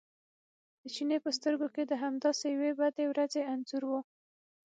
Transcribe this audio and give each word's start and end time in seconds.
د 0.81 0.83
چیني 0.95 1.17
په 1.25 1.29
سترګو 1.37 1.67
کې 1.75 1.83
د 1.85 1.93
همداسې 2.03 2.45
یوې 2.55 2.71
بدې 2.79 3.05
ورځې 3.11 3.41
انځور 3.53 3.83
و. 3.87 3.91